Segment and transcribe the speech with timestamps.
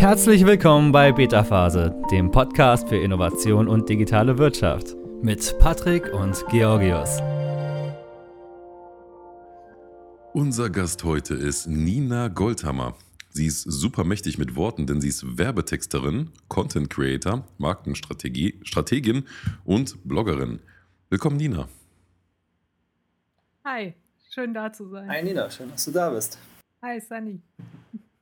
[0.00, 6.42] Herzlich willkommen bei Beta Phase, dem Podcast für Innovation und digitale Wirtschaft mit Patrick und
[6.48, 7.20] Georgios.
[10.32, 12.96] Unser Gast heute ist Nina Goldhammer.
[13.28, 19.24] Sie ist super mächtig mit Worten, denn sie ist Werbetexterin, Content Creator, Markenstrategie, Strategin
[19.66, 20.60] und Bloggerin.
[21.10, 21.68] Willkommen, Nina.
[23.66, 23.92] Hi,
[24.30, 25.10] schön da zu sein.
[25.10, 26.38] Hi Nina, schön, dass du da bist.
[26.80, 27.42] Hi Sunny.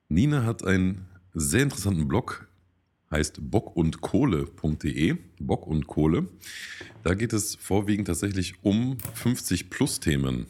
[0.08, 1.06] Nina hat einen
[1.40, 2.48] sehr interessanten Blog,
[3.10, 5.16] heißt bockundkohle.de.
[5.40, 6.28] Bock und Kohle.
[7.02, 10.46] Da geht es vorwiegend tatsächlich um 50-Plus-Themen.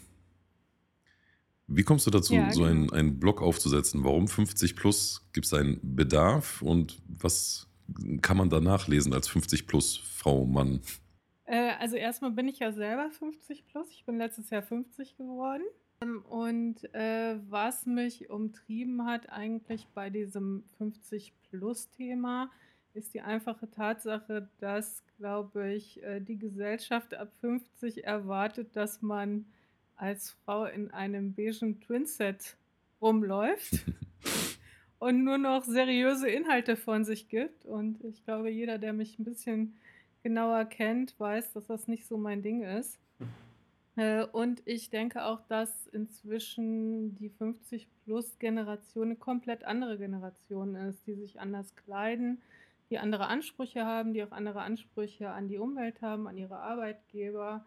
[1.67, 2.95] Wie kommst du dazu, ja, so einen, genau.
[2.95, 4.03] einen Blog aufzusetzen?
[4.03, 5.29] Warum 50 plus?
[5.35, 7.69] Gibt es einen Bedarf und was
[8.23, 10.81] kann man da nachlesen als 50 plus Frau, Mann?
[11.45, 13.91] Äh, also erstmal bin ich ja selber 50 plus.
[13.91, 15.63] Ich bin letztes Jahr 50 geworden.
[16.29, 22.51] Und äh, was mich umtrieben hat eigentlich bei diesem 50-Plus-Thema,
[22.95, 29.47] ist die einfache Tatsache, dass, glaube ich, äh, die Gesellschaft ab 50 erwartet, dass man
[29.97, 32.57] als Frau in einem beigen Twinset
[33.01, 33.85] rumläuft
[34.99, 37.65] und nur noch seriöse Inhalte von sich gibt.
[37.67, 39.77] Und ich glaube, jeder, der mich ein bisschen
[40.23, 42.99] genauer kennt, weiß, dass das nicht so mein Ding ist.
[43.99, 51.15] Äh, und ich denke auch, dass inzwischen die 50-Plus-Generation eine komplett andere Generation ist, die
[51.15, 52.41] sich anders kleiden,
[52.91, 57.65] die andere Ansprüche haben, die auch andere Ansprüche an die Umwelt haben, an ihre Arbeitgeber,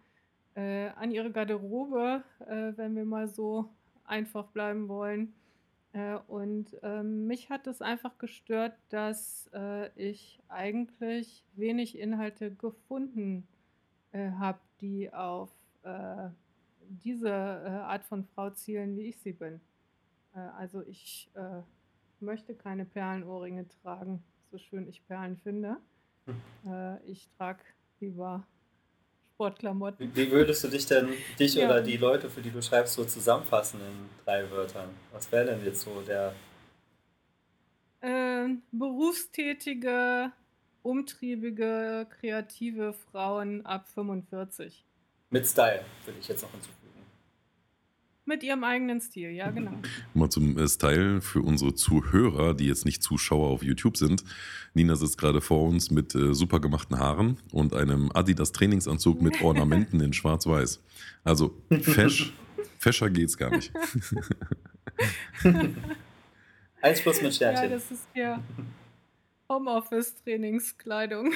[0.55, 3.69] äh, an ihre Garderobe, äh, wenn wir mal so
[4.05, 5.33] einfach bleiben wollen.
[5.91, 13.45] Äh, und ähm, mich hat es einfach gestört, dass äh, ich eigentlich wenig Inhalte gefunden
[14.13, 15.49] äh, habe, die auf
[15.83, 16.29] äh,
[16.89, 19.61] diese äh, Art von Frau zielen, wie ich sie bin.
[20.35, 21.61] Äh, also ich äh,
[22.19, 25.77] möchte keine Perlenohrringe tragen, so schön ich Perlen finde.
[26.25, 26.71] Hm.
[26.71, 27.61] Äh, ich trage
[27.99, 28.45] lieber
[29.33, 30.15] Sportklamotten.
[30.15, 31.65] Wie würdest du dich denn, dich ja.
[31.65, 34.89] oder die Leute, für die du schreibst, so zusammenfassen in drei Wörtern?
[35.11, 36.33] Was wäre denn jetzt so der...
[38.01, 40.31] Äh, berufstätige,
[40.83, 44.83] umtriebige, kreative Frauen ab 45.
[45.31, 46.77] Mit Style, würde ich jetzt noch hinzufügen.
[48.25, 49.71] Mit ihrem eigenen Stil, ja, genau.
[50.13, 54.23] Mal zum äh, Style für unsere Zuhörer, die jetzt nicht Zuschauer auf YouTube sind.
[54.73, 59.41] Nina sitzt gerade vor uns mit äh, super gemachten Haaren und einem Adidas Trainingsanzug mit
[59.43, 60.83] Ornamenten in Schwarz-Weiß.
[61.23, 62.33] Also fesch,
[62.77, 63.71] fescher geht's gar nicht.
[66.81, 67.63] Eins plus mit Sternchen.
[67.63, 68.43] Ja, das ist ja
[69.49, 71.33] Homeoffice-Trainingskleidung.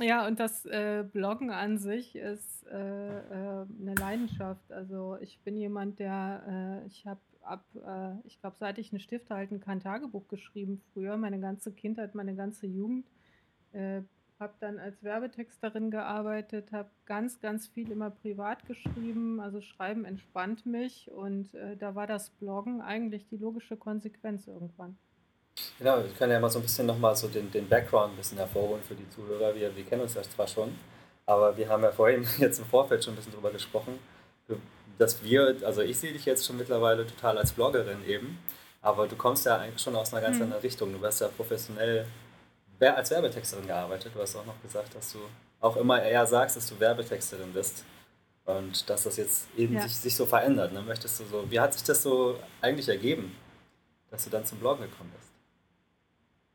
[0.00, 4.70] Ja, und das äh, Bloggen an sich ist äh, äh, eine Leidenschaft.
[4.70, 9.00] Also ich bin jemand, der, äh, ich habe ab, äh, ich glaube, seit ich einen
[9.00, 13.06] Stift halten kann, Tagebuch geschrieben früher, meine ganze Kindheit, meine ganze Jugend.
[13.72, 14.02] Äh,
[14.38, 19.40] habe dann als Werbetexterin gearbeitet, habe ganz, ganz viel immer privat geschrieben.
[19.40, 24.96] Also Schreiben entspannt mich und da war das Bloggen eigentlich die logische Konsequenz irgendwann.
[25.78, 28.38] Genau, wir können ja mal so ein bisschen nochmal so den, den Background ein bisschen
[28.38, 29.54] hervorholen für die Zuhörer.
[29.54, 30.76] Wir, wir kennen uns ja zwar schon,
[31.26, 33.98] aber wir haben ja vorhin jetzt im Vorfeld schon ein bisschen drüber gesprochen,
[34.98, 38.38] dass wir, also ich sehe dich jetzt schon mittlerweile total als Bloggerin eben,
[38.82, 40.44] aber du kommst ja eigentlich schon aus einer ganz mhm.
[40.44, 40.92] anderen Richtung.
[40.92, 42.06] Du hast ja professionell
[42.80, 44.12] als Werbetexterin gearbeitet.
[44.14, 45.18] Du hast auch noch gesagt, dass du
[45.60, 47.84] auch immer eher sagst, dass du Werbetexterin bist
[48.44, 49.82] und dass das jetzt eben ja.
[49.82, 50.72] sich, sich so verändert.
[50.72, 50.82] Ne?
[50.82, 53.36] Möchtest du so, wie hat sich das so eigentlich ergeben,
[54.10, 55.27] dass du dann zum Bloggen gekommen bist?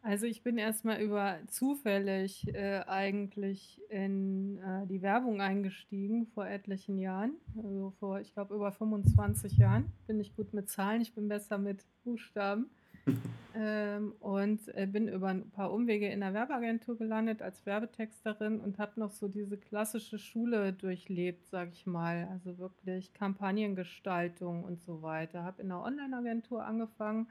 [0.05, 6.97] Also ich bin erstmal über zufällig äh, eigentlich in äh, die Werbung eingestiegen vor etlichen
[6.97, 7.35] Jahren.
[7.55, 9.93] Also vor, ich glaube, über 25 Jahren.
[10.05, 12.69] Bin ich gut mit Zahlen, ich bin besser mit Buchstaben.
[13.55, 18.79] ähm, und äh, bin über ein paar Umwege in der Werbeagentur gelandet als Werbetexterin und
[18.79, 22.27] habe noch so diese klassische Schule durchlebt, sag ich mal.
[22.29, 25.45] Also wirklich Kampagnengestaltung und so weiter.
[25.45, 27.27] Habe in einer Online-Agentur angefangen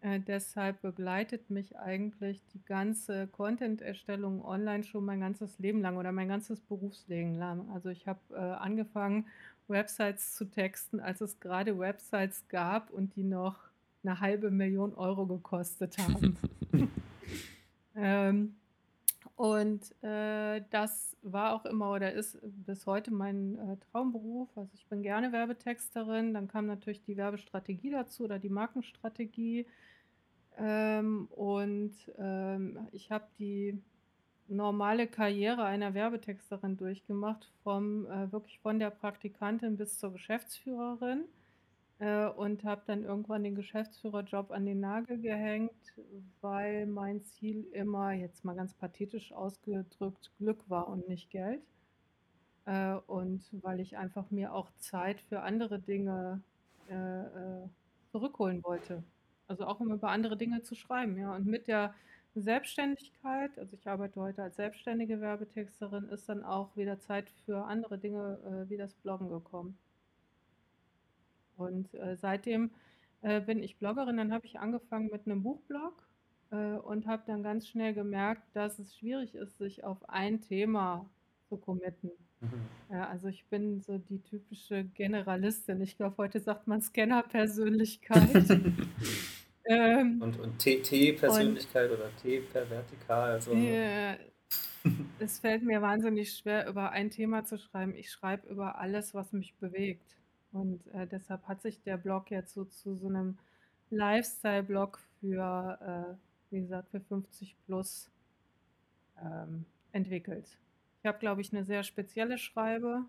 [0.00, 6.12] äh, deshalb begleitet mich eigentlich die ganze Content-Erstellung online schon mein ganzes Leben lang oder
[6.12, 7.70] mein ganzes Berufsleben lang.
[7.72, 9.26] Also ich habe äh, angefangen,
[9.68, 13.56] Websites zu texten, als es gerade Websites gab und die noch
[14.04, 16.36] eine halbe Million Euro gekostet haben.
[17.96, 18.54] ähm,
[19.36, 24.48] und äh, das war auch immer oder ist bis heute mein äh, Traumberuf.
[24.56, 26.32] Also ich bin gerne Werbetexterin.
[26.32, 29.66] Dann kam natürlich die Werbestrategie dazu oder die Markenstrategie.
[30.56, 33.78] Ähm, und ähm, ich habe die
[34.48, 41.24] normale Karriere einer Werbetexterin durchgemacht, vom äh, wirklich von der Praktikantin bis zur Geschäftsführerin.
[41.98, 45.72] Äh, und habe dann irgendwann den Geschäftsführerjob an den Nagel gehängt,
[46.40, 51.62] weil mein Ziel immer, jetzt mal ganz pathetisch ausgedrückt, Glück war und nicht Geld.
[52.66, 56.42] Äh, und weil ich einfach mir auch Zeit für andere Dinge
[56.88, 57.68] äh, äh,
[58.10, 59.04] zurückholen wollte.
[59.48, 61.34] Also auch um über andere Dinge zu schreiben, ja.
[61.34, 61.94] Und mit der
[62.34, 67.98] Selbstständigkeit, also ich arbeite heute als selbstständige Werbetexterin, ist dann auch wieder Zeit für andere
[67.98, 69.78] Dinge äh, wie das Bloggen gekommen.
[71.56, 72.70] Und äh, seitdem
[73.22, 74.16] äh, bin ich Bloggerin.
[74.16, 76.06] Dann habe ich angefangen mit einem Buchblog
[76.50, 81.08] äh, und habe dann ganz schnell gemerkt, dass es schwierig ist, sich auf ein Thema
[81.48, 82.10] zu committen.
[82.40, 82.66] Mhm.
[82.90, 85.80] Ja, also ich bin so die typische Generalistin.
[85.80, 88.50] Ich glaube, heute sagt man Scanner-Persönlichkeit.
[89.64, 93.32] ähm, und und T-Persönlichkeit oder T per vertikal.
[93.32, 94.16] Also, äh,
[95.18, 97.94] es fällt mir wahnsinnig schwer, über ein Thema zu schreiben.
[97.94, 100.16] Ich schreibe über alles, was mich bewegt.
[100.56, 103.36] Und äh, deshalb hat sich der Blog jetzt so zu so einem
[103.90, 106.16] Lifestyle-Blog für,
[106.50, 108.10] äh, wie gesagt, für 50 plus
[109.22, 110.46] ähm, entwickelt.
[111.00, 113.04] Ich habe, glaube ich, eine sehr spezielle Schreibe.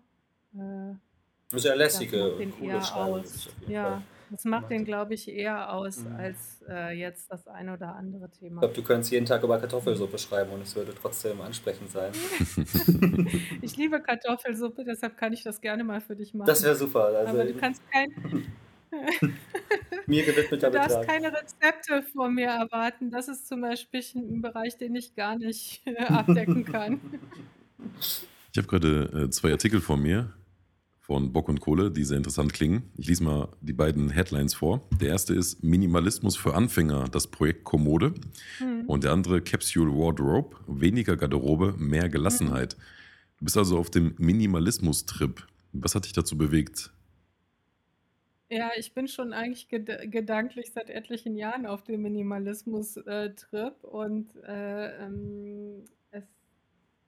[0.54, 3.24] Äh, sehr lässige, coole Schreibe.
[3.66, 4.02] Ja, Fall.
[4.30, 6.16] Das macht, den, glaube ich, eher aus mhm.
[6.16, 8.56] als äh, jetzt das ein oder andere Thema.
[8.56, 12.12] Ich glaube, du könntest jeden Tag über Kartoffelsuppe schreiben und es würde trotzdem ansprechend sein.
[13.62, 16.46] ich liebe Kartoffelsuppe, deshalb kann ich das gerne mal für dich machen.
[16.46, 17.04] Das wäre super.
[17.06, 18.52] Also Aber du kannst kein...
[20.06, 23.10] mir gewidmeter Du darfst keine Rezepte von mir erwarten.
[23.10, 27.00] Das ist zum Beispiel ein Bereich, den ich gar nicht äh, abdecken kann.
[28.50, 30.32] Ich habe gerade äh, zwei Artikel vor mir
[31.08, 32.82] von Bock und Kohle, die sehr interessant klingen.
[32.98, 34.86] Ich lese mal die beiden Headlines vor.
[35.00, 38.12] Der erste ist Minimalismus für Anfänger, das Projekt Kommode.
[38.60, 38.84] Mhm.
[38.86, 42.76] Und der andere Capsule Wardrobe, weniger Garderobe, mehr Gelassenheit.
[42.76, 42.82] Mhm.
[43.38, 45.46] Du bist also auf dem Minimalismus-Trip.
[45.72, 46.92] Was hat dich dazu bewegt?
[48.50, 54.36] Ja, ich bin schon eigentlich ged gedanklich seit etlichen Jahren auf dem Minimalismus-Trip äh, und
[54.46, 55.84] äh, ähm,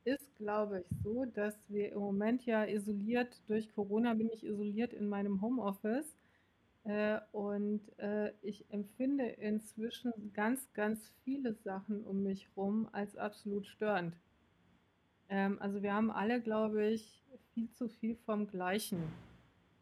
[0.04, 4.92] ist, glaube ich, so, dass wir im Moment ja isoliert, durch Corona bin ich isoliert
[4.92, 6.16] in meinem Homeoffice.
[6.84, 13.66] Äh, und äh, ich empfinde inzwischen ganz, ganz viele Sachen um mich herum als absolut
[13.66, 14.16] störend.
[15.28, 17.22] Ähm, also wir haben alle, glaube ich,
[17.54, 19.02] viel zu viel vom Gleichen.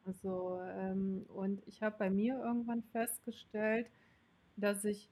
[0.04, 3.86] Also, ähm, und ich habe bei mir irgendwann festgestellt,
[4.56, 5.08] dass ich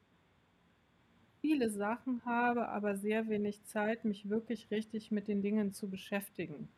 [1.46, 6.68] viele Sachen habe, aber sehr wenig Zeit, mich wirklich richtig mit den Dingen zu beschäftigen.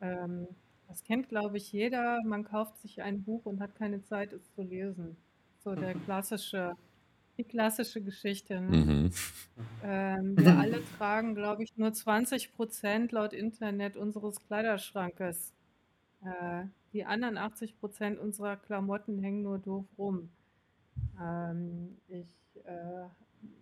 [0.00, 0.48] Ähm,
[0.88, 2.18] das kennt, glaube ich, jeder.
[2.24, 5.16] Man kauft sich ein Buch und hat keine Zeit, es zu lesen.
[5.62, 6.04] So der mhm.
[6.04, 6.72] klassische,
[7.38, 8.60] die klassische Geschichte.
[8.60, 8.76] Ne?
[8.76, 9.10] Mhm.
[9.84, 15.52] Ähm, wir alle tragen, glaube ich, nur 20 Prozent laut Internet unseres Kleiderschrankes.
[16.24, 20.28] Äh, die anderen 80 Prozent unserer Klamotten hängen nur doof rum.
[21.22, 22.26] Ähm, ich
[22.64, 23.06] äh,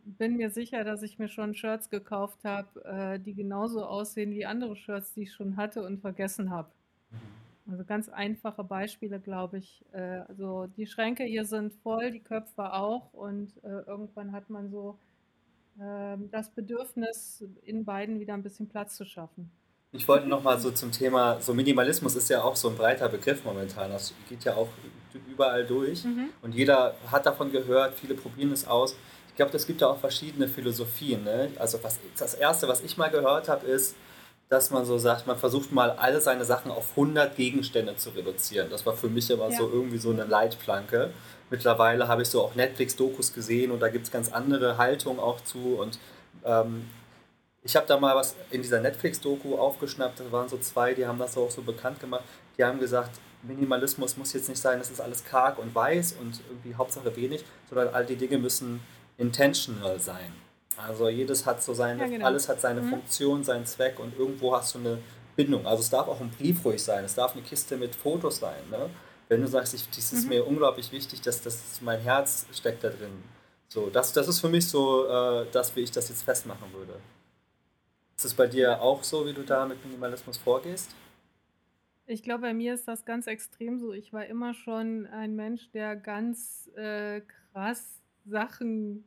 [0.04, 4.46] bin mir sicher, dass ich mir schon Shirts gekauft habe, äh, die genauso aussehen wie
[4.46, 6.68] andere Shirts, die ich schon hatte und vergessen habe.
[7.10, 7.72] Mhm.
[7.72, 9.84] Also ganz einfache Beispiele, glaube ich.
[9.92, 14.70] Äh, also die Schränke hier sind voll, die Köpfe auch und äh, irgendwann hat man
[14.70, 14.98] so
[15.80, 19.50] ähm, das Bedürfnis, in beiden wieder ein bisschen Platz zu schaffen.
[19.92, 23.44] Ich wollte nochmal so zum Thema, so Minimalismus ist ja auch so ein breiter Begriff
[23.44, 23.90] momentan.
[23.90, 24.68] Das geht ja auch
[25.30, 26.28] überall durch mhm.
[26.42, 28.96] und jeder hat davon gehört, viele probieren es aus
[29.38, 31.24] glaube, es gibt ja auch verschiedene Philosophien.
[31.24, 31.50] Ne?
[31.58, 33.94] Also was, das Erste, was ich mal gehört habe, ist,
[34.48, 38.68] dass man so sagt, man versucht mal alle seine Sachen auf 100 Gegenstände zu reduzieren.
[38.70, 39.56] Das war für mich immer ja.
[39.56, 41.10] so irgendwie so eine Leitplanke.
[41.50, 45.40] Mittlerweile habe ich so auch Netflix-Dokus gesehen und da gibt es ganz andere Haltungen auch
[45.42, 45.76] zu.
[45.78, 45.98] Und
[46.44, 46.88] ähm,
[47.62, 51.18] ich habe da mal was in dieser Netflix-Doku aufgeschnappt, da waren so zwei, die haben
[51.18, 52.24] das auch so bekannt gemacht.
[52.56, 56.40] Die haben gesagt, Minimalismus muss jetzt nicht sein, es ist alles karg und weiß und
[56.48, 58.80] irgendwie Hauptsache wenig, sondern all die Dinge müssen
[59.18, 60.32] intentional sein.
[60.76, 62.26] Also jedes hat so seine, ja, genau.
[62.26, 62.90] alles hat seine mhm.
[62.90, 64.98] Funktion, seinen Zweck und irgendwo hast du eine
[65.36, 65.66] Bindung.
[65.66, 68.62] Also es darf auch ein Brief ruhig sein, es darf eine Kiste mit Fotos sein.
[68.70, 68.88] Ne?
[69.28, 70.30] Wenn du sagst, ich, das ist mhm.
[70.30, 73.22] mir unglaublich wichtig, dass das mein Herz steckt da drin.
[73.68, 76.94] So, das, das ist für mich so, äh, das, wie ich das jetzt festmachen würde.
[78.16, 80.94] Ist es bei dir auch so, wie du da mit Minimalismus vorgehst?
[82.06, 83.92] Ich glaube, bei mir ist das ganz extrem so.
[83.92, 87.20] Ich war immer schon ein Mensch, der ganz äh,
[87.52, 87.97] krass
[88.28, 89.04] Sachen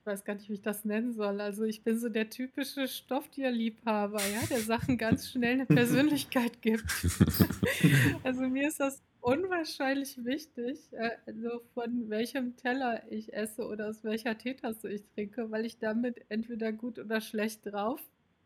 [0.00, 1.38] ich weiß gar nicht, wie ich das nennen soll.
[1.38, 6.84] Also ich bin so der typische Stofftierliebhaber, ja, der Sachen ganz schnell eine Persönlichkeit gibt.
[8.22, 14.02] also mir ist das unwahrscheinlich wichtig, äh, also von welchem Teller ich esse oder aus
[14.04, 18.00] welcher Teetasse ich trinke, weil ich damit entweder gut oder schlecht drauf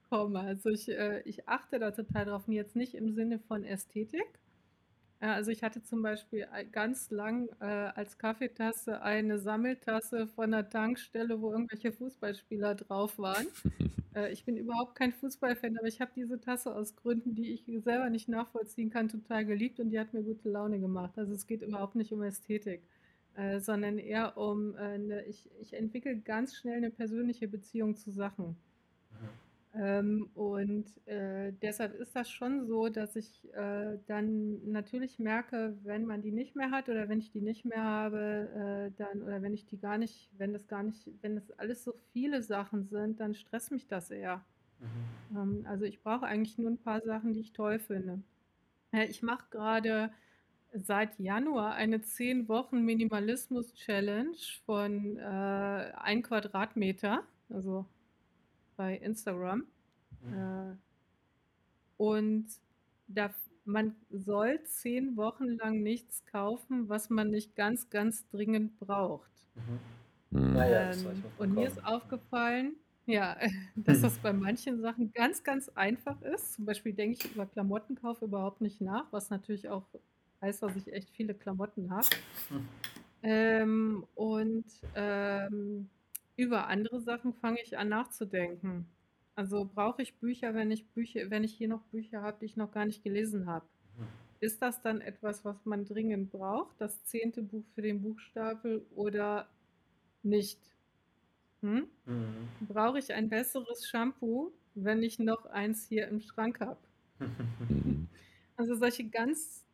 [0.08, 0.40] komme.
[0.40, 4.26] Also ich, äh, ich achte da total drauf, jetzt nicht im Sinne von Ästhetik,
[5.22, 10.50] Ja, also ich hatte zum Beispiel ei ganz lang, äh, als Kaffeetasse eine Sammeltasse von
[10.50, 13.46] der Tankstelle, wo irgendwelche Fußballspieler drauf waren.
[14.14, 17.64] Äh, ich bin überhaupt kein Fußballfan, aber ich habe diese Tasse aus Gründen, die ich
[17.82, 21.16] selber nicht nachvollziehen kann, total geliebt und die hat mir gute Laune gemacht.
[21.16, 22.86] Also es geht überhaupt nicht um Ästhetik,
[23.36, 28.10] äh, sondern eher um, äh, 'ne ich ich entwickle ganz schnell eine persönliche Beziehung zu
[28.10, 28.58] Sachen.
[29.74, 36.04] Ähm, und äh, deshalb ist das schon so, dass ich äh, dann natürlich merke, wenn
[36.04, 39.40] man die nicht mehr hat oder wenn ich die nicht mehr habe, äh, dann oder
[39.40, 42.84] wenn ich die gar nicht, wenn das gar nicht, wenn das alles so viele Sachen
[42.84, 44.44] sind, dann stresst mich das eher.
[44.80, 45.36] Mhm.
[45.36, 48.20] Ähm, also ich brauche eigentlich nur ein paar Sachen, die ich toll finde.
[48.92, 50.10] Äh, ich mache gerade
[50.74, 54.36] seit Januar eine 10 Wochen Minimalismus-Challenge
[54.66, 57.86] von äh, 1 Quadratmeter, also
[58.82, 59.64] bei Instagram.
[60.22, 60.34] Mhm.
[60.34, 60.76] Äh,
[61.98, 62.46] und
[63.06, 63.30] da,
[63.64, 69.30] man soll zehn Wochen lang nichts kaufen, was man nicht ganz, ganz dringend braucht.
[69.54, 70.40] Mhm.
[70.40, 70.56] Mhm.
[70.56, 72.74] Ja, ja, Ähm, und mir ist aufgefallen,
[73.06, 73.36] ja,
[73.76, 76.54] dass das bei manchen Sachen ganz, ganz einfach ist.
[76.54, 79.84] Zum Beispiel denke ich über Klamottenkauf überhaupt nicht nach, was natürlich auch
[80.40, 82.08] heißt, dass ich echt viele Klamotten habe.
[82.48, 82.68] Hm.
[83.22, 84.64] Ähm, und
[84.96, 85.88] ähm,
[86.36, 88.86] über andere Sachen fange ich an nachzudenken.
[89.34, 92.56] Also brauche ich Bücher, wenn ich Bücher, wenn ich hier noch Bücher habe, die ich
[92.56, 93.64] noch gar nicht gelesen habe.
[93.96, 94.06] Mhm.
[94.40, 99.48] Ist das dann etwas, was man dringend braucht, das zehnte Buch für den Buchstapel oder
[100.22, 100.58] nicht?
[101.62, 101.86] Hm?
[102.06, 102.48] Mhm.
[102.68, 106.78] Brauche ich ein besseres Shampoo, wenn ich noch eins hier im Schrank habe?
[108.54, 109.64] Also solche ganz,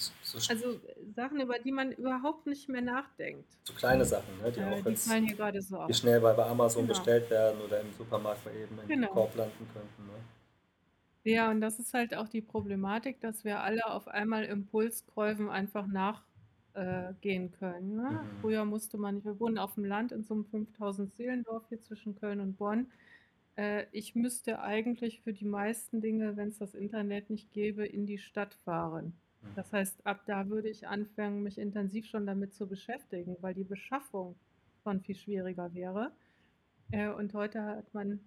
[0.00, 3.46] So, so, also äh, Sachen, über die man überhaupt nicht mehr nachdenkt.
[3.64, 5.94] so kleine Sachen, ne, die Äh, auch die jetzt fallen hier gerade so die auf.
[5.94, 6.94] schnell bei, Amazon Genau.
[6.98, 9.12] bestellt werden oder im Supermarkt mal eben in den Genau.
[9.12, 10.06] Korb landen könnten.
[10.06, 10.18] Ne?
[11.24, 15.86] Ja, und das ist halt auch die Problematik, dass wir alle auf einmal Impulskäufen einfach
[15.86, 17.96] nachgehen können.
[17.96, 18.20] Ne?
[18.22, 18.40] Mhm.
[18.40, 22.14] Früher musste man, wir wohnen auf dem Land in so einem 5000 Seelendorf hier zwischen
[22.14, 22.90] Köln und Bonn.
[23.56, 28.06] Äh, ich müsste eigentlich für die meisten Dinge, wenn es das Internet nicht gäbe, in
[28.06, 29.12] die Stadt fahren.
[29.42, 29.48] Mhm.
[29.56, 33.64] Das heißt, ab da würde ich anfangen, mich intensiv schon damit zu beschäftigen, weil die
[33.64, 34.36] Beschaffung
[34.82, 36.12] schon viel schwieriger wäre.
[36.90, 38.20] Äh, und heute hat man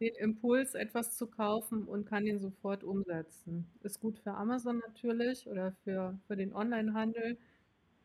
[0.00, 3.66] den Impuls, etwas zu kaufen und kann den sofort umsetzen.
[3.82, 7.38] Ist gut für Amazon natürlich oder für, für den Onlinehandel,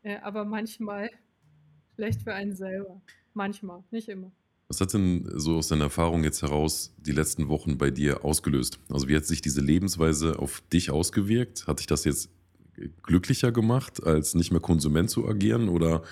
[0.04, 1.10] äh, aber manchmal
[1.96, 3.00] schlecht für einen selber.
[3.34, 4.30] Manchmal, nicht immer.
[4.68, 8.78] Was hat denn so aus deiner Erfahrung jetzt heraus die letzten Wochen bei dir ausgelöst?
[8.90, 11.66] Also wie hat sich diese Lebensweise auf dich ausgewirkt?
[11.66, 12.30] Hat dich das jetzt
[13.02, 15.68] glücklicher gemacht, als nicht mehr Konsument zu agieren?
[15.68, 16.02] Oder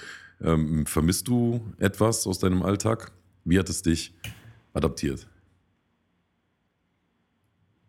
[0.40, 3.12] ähm, vermisst du etwas aus deinem Alltag?
[3.44, 4.14] Wie hat es dich
[4.72, 5.28] adaptiert?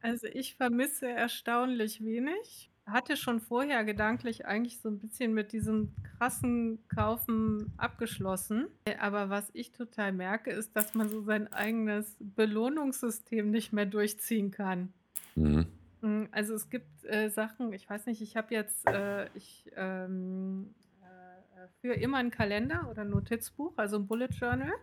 [0.01, 2.69] Also ich vermisse erstaunlich wenig.
[2.85, 8.67] Hatte schon vorher gedanklich eigentlich so ein bisschen mit diesem krassen Kaufen abgeschlossen.
[8.99, 14.51] Aber was ich total merke, ist, dass man so sein eigenes Belohnungssystem nicht mehr durchziehen
[14.51, 14.93] kann.
[15.35, 15.65] Mhm.
[16.07, 20.73] Mm, Also es gibt äh, Sachen, ich weiß nicht, ich habe jetzt, äh, ich ähm,
[21.01, 24.73] äh, führe immer einen Kalender oder ein Notizbuch, also ein Bullet Journal.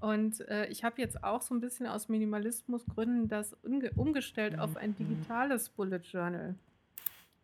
[0.00, 4.76] Und äh, ich habe jetzt auch so ein bisschen aus Minimalismusgründen das umge umgestellt auf
[4.76, 6.56] ein digitales Bullet Journal.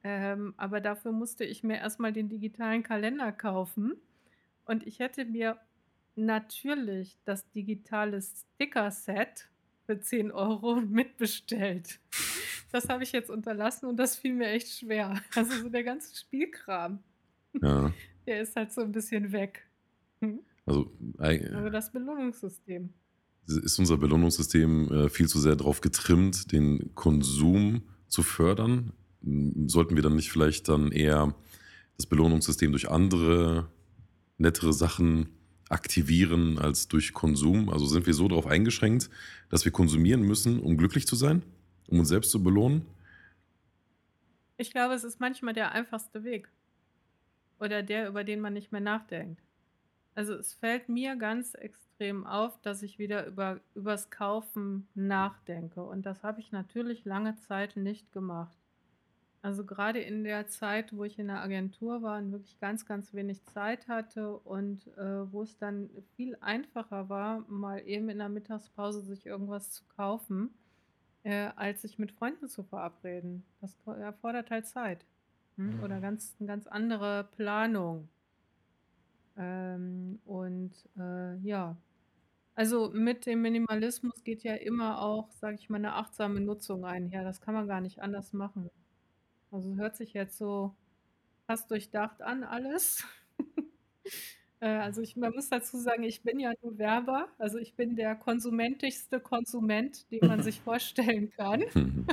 [0.03, 3.95] Ähm, aber dafür musste ich mir erstmal den digitalen Kalender kaufen.
[4.65, 5.57] Und ich hätte mir
[6.17, 9.49] natürlich das digitale Sticker-Set
[9.87, 12.01] für 10 Euro mitbestellt.
[12.73, 15.21] Das habe ich jetzt unterlassen und das fiel mir echt schwer.
[15.35, 16.99] Also so der ganze Spielkram,
[17.63, 17.93] Ja.
[18.27, 19.67] der ist halt so ein bisschen weg.
[20.21, 20.41] Hm?
[20.67, 22.91] Also Also das Belohnungssystem.
[23.47, 28.93] ist unser Belohnungssystem äh, viel zu sehr darauf getrimmt, den Konsum zu fördern?
[29.67, 31.35] Sollten wir dann nicht vielleicht dann eher
[31.97, 33.71] das Belohnungssystem durch andere
[34.37, 35.31] nettere Sachen
[35.71, 37.71] aktivieren als durch Konsum?
[37.71, 39.09] Also sind wir so darauf eingeschränkt,
[39.49, 41.43] dass wir konsumieren müssen, um glücklich zu sein,
[41.89, 42.87] um uns selbst zu belohnen?
[44.57, 46.49] Ich glaube, es ist manchmal der einfachste Weg.
[47.61, 49.43] Oder der, über den man nicht mehr nachdenkt.
[50.15, 55.83] Also es fällt mir ganz extrem auf, dass ich wieder über übers Kaufen nachdenke.
[55.83, 58.57] Und das habe ich natürlich lange Zeit nicht gemacht.
[59.41, 63.15] Also gerade in der Zeit, wo ich in der Agentur war und wirklich ganz, ganz
[63.15, 68.29] wenig Zeit hatte und äh, wo es dann viel einfacher war, mal eben in der
[68.29, 70.51] Mittagspause sich irgendwas zu kaufen,
[71.25, 73.45] äh, als sich mit Freunden zu verabreden.
[73.61, 75.05] Das erfordert halt Zeit.
[75.57, 75.77] Hm?
[75.77, 75.83] Mhm.
[75.83, 78.09] Oder ganz, eine ganz andere Planung.
[79.37, 81.77] Ähm, und äh, ja,
[82.55, 87.23] also mit dem Minimalismus geht ja immer auch, sage ich mal, eine achtsame Nutzung einher.
[87.23, 88.69] Das kann man gar nicht anders machen.
[89.53, 90.75] Also hört sich jetzt so
[91.47, 93.05] fast durchdacht an alles.
[94.61, 97.29] Äh, also ich man muss dazu sagen, ich bin ja nur Werber.
[97.39, 101.65] Also ich bin der konsumentischste Konsument, den man sich vorstellen kann.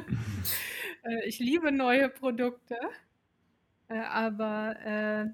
[1.03, 2.75] Äh, ich liebe neue Produkte,
[3.89, 5.27] äh, aber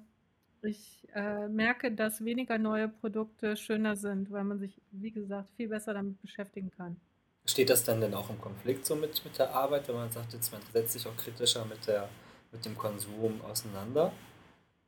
[0.60, 1.08] ich
[1.48, 6.20] merke, dass weniger neue Produkte schöner sind, weil man sich, wie gesagt, viel besser damit
[6.20, 7.00] beschäftigen kann.
[7.46, 10.34] Steht das dann denn auch im Konflikt so mit, mit der Arbeit, wenn man sagt,
[10.34, 12.08] jetzt man setzt sich auch kritischer mit, der,
[12.52, 14.12] mit dem Konsum auseinander?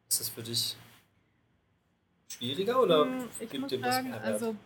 [0.08, 0.76] Ist das für dich
[2.28, 4.42] schwieriger oder Hm, ich gibt muss dem das sagen, mehr Wert?
[4.42, 4.56] also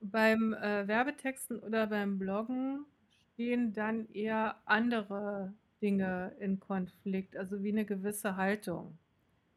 [0.00, 2.86] beim äh, Werbetexten oder beim Bloggen
[3.32, 8.98] stehen dann eher andere Dinge in Konflikt, also wie eine gewisse Haltung.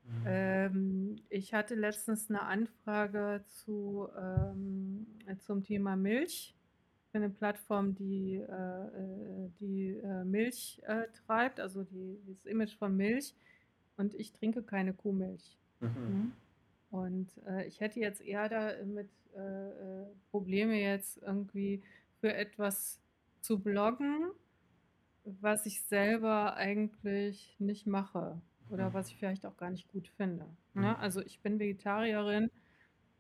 [0.04, 0.24] Mhm.
[0.26, 5.08] Ähm, ich hatte letztens eine Anfrage zu, ähm,
[5.40, 6.56] zum Thema Milch
[7.12, 12.78] für eine Plattform, die, äh, äh, die äh, Milch äh, treibt, also die, das Image
[12.78, 13.36] von Milch.
[13.98, 15.58] Und ich trinke keine Kuhmilch.
[15.80, 15.90] Mhm.
[16.08, 16.34] Mhm.
[16.92, 19.70] Und äh, ich hätte jetzt eher damit äh,
[20.02, 21.82] äh, Probleme jetzt irgendwie
[22.20, 23.00] für etwas
[23.42, 24.32] zu bloggen,
[25.24, 28.94] was ich selber eigentlich nicht mache oder Mhm.
[28.94, 30.46] was ich vielleicht auch gar nicht gut finde.
[30.74, 30.82] Mhm.
[30.82, 30.98] Ne?
[31.00, 32.50] Also ich bin Vegetarierin,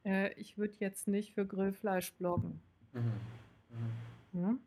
[0.03, 2.59] äh, ich würde jetzt nicht für Grillfleisch bloggen.
[2.93, 3.11] Mhm.
[4.33, 4.41] Mhm.
[4.41, 4.57] Ne?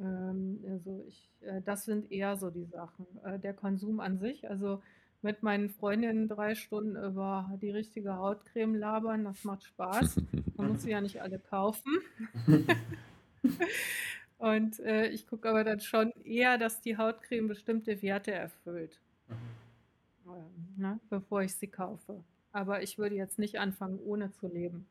[0.00, 3.06] Ähm, also ich, äh, das sind eher so die Sachen.
[3.24, 4.82] Äh, der Konsum an sich, also
[5.22, 10.20] mit meinen Freundinnen drei Stunden über die richtige Hautcreme labern, das macht Spaß.
[10.56, 12.00] Man muss sie ja nicht alle kaufen.
[14.38, 20.32] Und äh, ich gucke aber dann schon eher, dass die Hautcreme bestimmte Werte erfüllt, Mhm.
[20.32, 22.24] ähm, ne, bevor ich sie kaufe.
[22.52, 24.86] Aber ich würde jetzt nicht anfangen, ohne zu leben.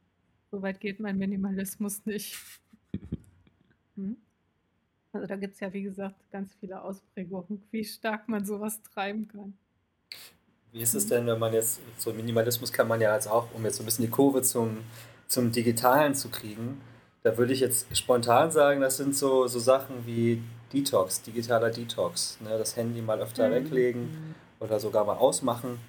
[0.51, 2.37] So weit geht mein Minimalismus nicht.
[3.95, 4.17] Hm?
[5.13, 9.27] Also da gibt es ja, wie gesagt, ganz viele Ausprägungen, wie stark man sowas treiben
[9.27, 9.57] kann.
[10.71, 13.63] Wie ist es denn, wenn man jetzt, so Minimalismus kann man ja jetzt auch, um
[13.65, 14.77] jetzt so ein bisschen die Kurve zum,
[15.27, 16.81] zum Digitalen zu kriegen,
[17.23, 20.41] da würde ich jetzt spontan sagen, das sind so, so Sachen wie
[20.73, 22.39] Detox, digitaler Detox.
[22.41, 22.49] Ne?
[22.57, 23.53] Das Handy mal öfter Mhm.
[23.53, 25.79] weglegen oder sogar mal ausmachen.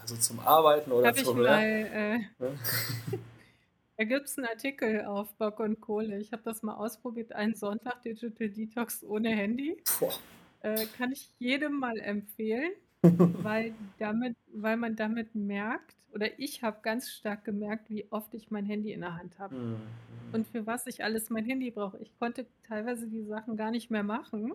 [0.00, 2.58] Also zum Arbeiten oder Habe ich zum mal, äh, Ne?
[3.98, 6.18] da gibt es einen Artikel auf Bock und Kohle.
[6.18, 9.76] Ich habe das mal ausprobiert, einen Sonntag Digital Detox ohne Handy.
[10.62, 12.72] Äh, kann ich jedem mal empfehlen,
[13.02, 18.50] weil, damit, weil man damit merkt, oder ich habe ganz stark gemerkt, wie oft ich
[18.50, 19.54] mein Handy in der Hand habe.
[19.54, 19.76] Mhm.
[20.32, 21.98] Und für was ich alles mein Handy brauche.
[21.98, 24.52] Ich konnte teilweise die Sachen gar nicht mehr machen,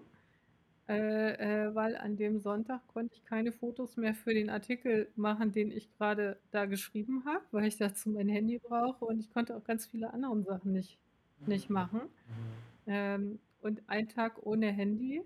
[0.87, 5.51] äh, äh, weil an dem Sonntag konnte ich keine Fotos mehr für den Artikel machen,
[5.51, 9.55] den ich gerade da geschrieben habe, weil ich dazu mein Handy brauche und ich konnte
[9.55, 10.97] auch ganz viele andere Sachen nicht,
[11.45, 12.01] nicht machen.
[12.01, 12.87] Mhm.
[12.87, 15.21] Ähm, und ein Tag ohne Handy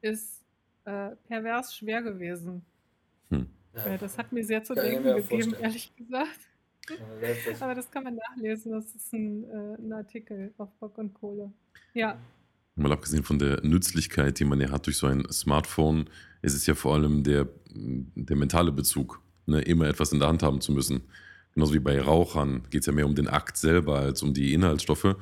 [0.00, 0.43] ist
[0.84, 2.64] äh, pervers schwer gewesen.
[3.30, 3.46] Hm.
[3.74, 3.96] Ja.
[3.98, 5.62] Das hat mir sehr zu denken gegeben, vorstellen.
[5.62, 6.40] ehrlich gesagt.
[6.90, 6.96] Ja,
[7.60, 8.72] Aber das kann man nachlesen.
[8.72, 11.52] Das ist ein, äh, ein Artikel auf Bock und Kohle.
[11.94, 12.18] Ja,
[12.76, 16.10] Mal abgesehen von der Nützlichkeit, die man ja hat durch so ein Smartphone,
[16.42, 19.60] ist es ja vor allem der, der mentale Bezug, ne?
[19.60, 21.02] immer etwas in der Hand haben zu müssen.
[21.52, 24.52] Genauso wie bei Rauchern geht es ja mehr um den Akt selber als um die
[24.52, 25.14] Inhaltsstoffe.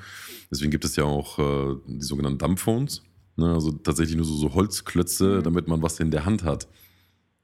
[0.50, 3.02] Deswegen gibt es ja auch äh, die sogenannten Dumbphones,
[3.36, 3.52] ne?
[3.52, 5.42] also tatsächlich nur so, so Holzklötze, Mhm.
[5.42, 6.68] damit man was in der Hand hat.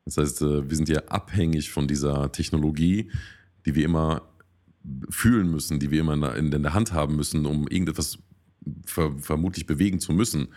[0.04, 3.10] Das heißt, äh, wir sind ja abhängig von dieser Technologie,
[3.66, 4.22] die wir immer
[5.10, 8.18] fühlen müssen, die wir immer in der, Hand haben müssen, um irgendetwas
[8.86, 10.48] ver vermutlich bewegen zu müssen.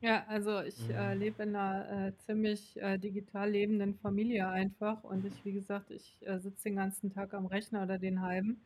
[0.00, 5.24] ja, also ich äh, lebe in einer äh, ziemlich äh, digital lebenden Familie einfach und
[5.24, 8.60] ich, wie gesagt, ich äh, sitze den ganzen Tag am Rechner oder den halben.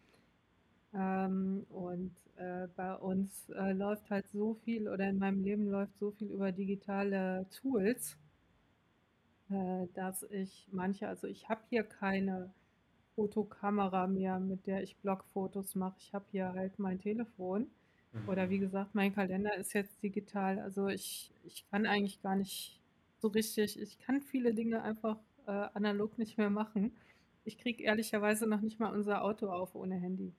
[0.94, 5.98] Ähm, und äh, bei uns äh, läuft halt so viel oder in meinem Leben läuft
[5.98, 8.16] so viel über digitale Tools,
[9.50, 12.50] äh, dass ich manche, also ich habe hier keine
[13.14, 15.96] Fotokamera mehr, mit der ich Blogfotos mache.
[15.98, 17.68] Ich habe hier halt mein Telefon.
[18.26, 20.58] Oder wie gesagt, mein Kalender ist jetzt digital.
[20.60, 22.80] Also ich, ich kann eigentlich gar nicht
[23.20, 26.92] so richtig, ich kann viele Dinge einfach äh, analog nicht mehr machen.
[27.44, 30.32] Ich kriege ehrlicherweise noch nicht mal unser Auto auf ohne Handy.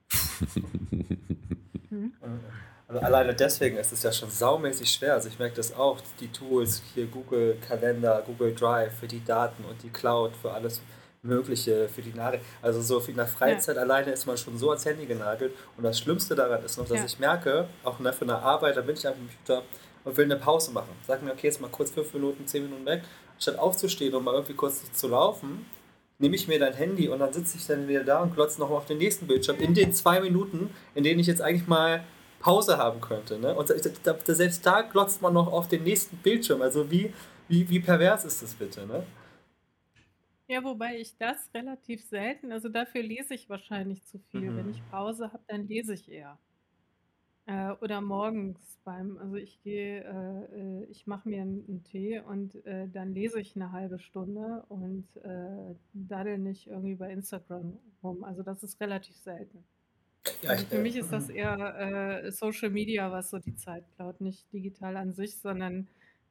[2.88, 5.14] Also alleine deswegen ist es ja schon saumäßig schwer.
[5.14, 9.64] Also ich merke das auch, die Tools, hier Google Kalender, Google Drive für die Daten
[9.66, 10.82] und die Cloud für alles
[11.22, 12.40] Mögliche, für die Nadel.
[12.62, 15.54] Also so in der Freizeit alleine ist man schon so ans Handy genagelt.
[15.78, 17.06] Und das Schlimmste daran ist noch, dass Ja.
[17.06, 19.64] ich merke, auch ne, von der Arbeit, da bin ich am Computer
[20.06, 20.90] und will eine Pause machen.
[21.06, 23.04] Sag mir, okay, jetzt mal kurz fünf Minuten, zehn Minuten weg.
[23.38, 25.66] Statt aufzustehen und mal irgendwie kurz zu laufen,
[26.20, 28.78] nehme ich mir dein Handy und dann sitze ich dann wieder da und glotze nochmal
[28.78, 32.04] auf den nächsten Bildschirm in den zwei Minuten, in denen ich jetzt eigentlich mal
[32.40, 33.40] Pause haben könnte.
[33.40, 33.56] Ne?
[33.56, 36.62] Und selbst da glotzt man noch auf den nächsten Bildschirm.
[36.62, 37.14] Also wie,
[37.48, 38.86] wie, wie pervers ist das bitte?
[38.86, 39.04] Ne?
[40.48, 44.50] Ja, wobei ich das relativ selten, also dafür lese ich wahrscheinlich zu viel.
[44.52, 44.58] Mhm.
[44.58, 46.38] Wenn ich Pause habe, dann lese ich eher.
[47.50, 52.64] Äh, oder morgens beim, also ich gehe, äh, äh ich mache mir einen Tee und
[52.68, 58.24] äh, dann lese ich eine halbe Stunde und äh, daddel nicht irgendwie bei Instagram rum.
[58.24, 59.64] Also das ist relativ selten.
[60.44, 64.22] Ja, also für mich ist das eher äh, Social Media, was so die Zeit klaut,
[64.22, 65.88] nicht digital an sich, sondern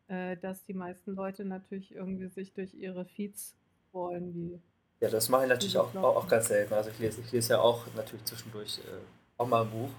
[0.06, 3.56] äh, dass die meisten Leute natürlich irgendwie sich durch ihre Feeds
[3.90, 4.60] wollen, wie
[5.00, 6.74] ja, das mache ich natürlich auch, auch, auch, ganz selten.
[6.74, 8.98] Also ich lese, ich lese ja auch natürlich zwischendurch äh,
[9.38, 9.90] auch mal ein Buch.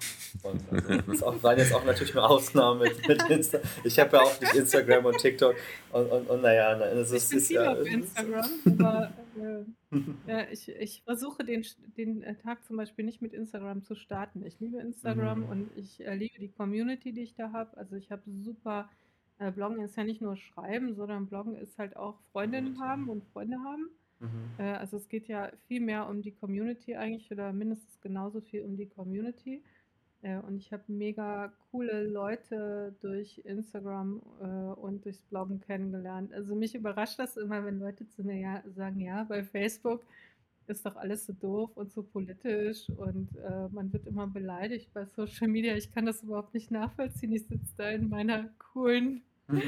[0.43, 3.59] Und also, das auch, waren jetzt auch natürlich nur Ausnahmen mit, mit Insta.
[3.83, 5.55] Ich habe ja auch nicht Instagram und TikTok
[5.91, 10.69] und, und, und naja, es ist, ich bin ja, auf Instagram, aber äh, ja, ich,
[10.69, 11.65] ich versuche den,
[11.97, 14.45] den äh, Tag zum Beispiel nicht mit Instagram zu starten.
[14.45, 15.49] Ich liebe Instagram mhm.
[15.49, 17.75] und ich äh, liebe die Community, die ich da habe.
[17.77, 18.89] Also ich habe super,
[19.39, 23.23] äh, Bloggen ist ja nicht nur Schreiben, sondern Bloggen ist halt auch Freundinnen haben und
[23.31, 23.89] Freunde haben.
[24.19, 24.51] Mhm.
[24.57, 28.63] Äh, also es geht ja viel mehr um die Community eigentlich oder mindestens genauso viel
[28.63, 29.63] um die Community.
[30.21, 34.45] Äh, und ich habe mega coole Leute durch Instagram äh,
[34.79, 36.33] und durchs Bloggen kennengelernt.
[36.33, 40.03] Also mich überrascht das immer, wenn Leute zu mir ja, sagen, ja, bei Facebook
[40.67, 45.05] ist doch alles so doof und so politisch und äh, man wird immer beleidigt bei
[45.05, 45.75] Social Media.
[45.75, 47.31] Ich kann das überhaupt nicht nachvollziehen.
[47.33, 49.23] Ich sitze da in meiner coolen.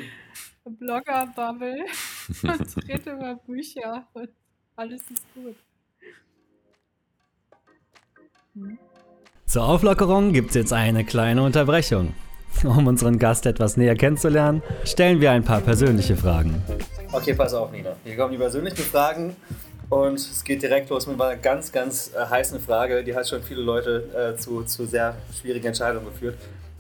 [0.63, 1.85] Blogger-Bubble
[2.43, 4.29] und rede über Bücher und
[4.75, 5.55] alles ist gut.
[8.53, 8.77] Hm?
[9.45, 12.13] Zur Auflockerung gibt es jetzt eine kleine Unterbrechung.
[12.63, 16.61] Um unseren Gast etwas näher kennenzulernen, stellen wir ein paar persönliche Fragen.
[17.11, 17.95] Okay, pass auf, Nina.
[18.03, 19.35] Hier kommen die persönlichen Fragen
[19.89, 23.03] und es geht direkt los mit einer ganz, ganz äh, heißen Frage.
[23.03, 26.37] Die hat schon viele Leute äh, zu, zu sehr schwierigen Entscheidungen geführt.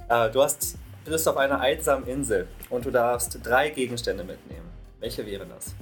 [0.07, 4.69] Äh, du hast, bist auf einer einsamen Insel und du darfst drei Gegenstände mitnehmen.
[4.99, 5.73] Welche wären das?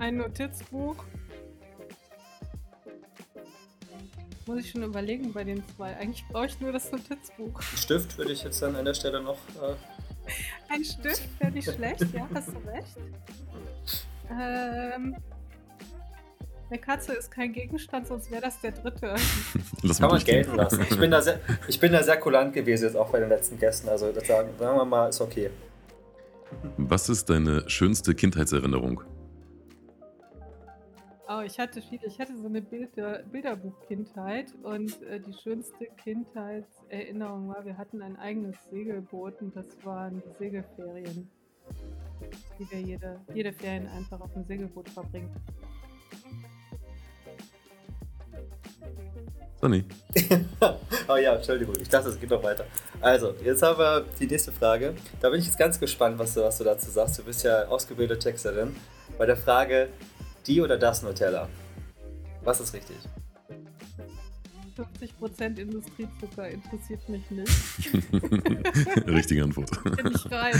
[0.00, 0.96] Ein Notizbuch.
[4.46, 5.94] Muss ich schon überlegen bei den zwei.
[5.94, 7.60] Eigentlich brauche ich nur das Notizbuch.
[7.60, 9.36] Ein Stift würde ich jetzt dann an der Stelle noch.
[9.62, 12.96] Äh Ein Stift wäre nicht schlecht, ja, hast du recht.
[14.30, 15.16] Ähm,
[16.70, 19.14] eine Katze ist kein Gegenstand, sonst wäre das der dritte.
[19.82, 20.82] Das kann man gelten lassen.
[20.88, 23.58] Ich bin, da sehr, ich bin da sehr kulant gewesen, jetzt auch bei den letzten
[23.58, 23.88] Gästen.
[23.88, 25.50] Also, das sagen, sagen wir mal, ist okay.
[26.76, 29.02] Was ist deine schönste Kindheitserinnerung?
[31.32, 32.08] Oh, ich hatte viele.
[32.08, 38.16] Ich hatte so eine Bilder, Bilderbuch-Kindheit und äh, die schönste Kindheitserinnerung war, wir hatten ein
[38.16, 41.30] eigenes Segelboot und das waren die Segelferien,
[42.58, 45.30] die wir jede, jede Ferien einfach auf dem Segelboot verbringen.
[49.60, 49.84] Sonny.
[51.08, 52.64] oh ja, Entschuldigung, ich dachte, es geht noch weiter.
[53.00, 54.94] Also, jetzt haben wir die nächste Frage.
[55.20, 57.20] Da bin ich jetzt ganz gespannt, was du, was du dazu sagst.
[57.20, 58.74] Du bist ja ausgebildete Texterin.
[59.16, 59.90] Bei der Frage,
[60.46, 61.48] die oder das Nutella?
[62.42, 62.96] Was ist richtig?
[64.76, 67.52] 50% Industriezucker interessiert mich nicht.
[69.06, 69.70] Richtige Antwort.
[69.84, 70.54] Bin ich rein.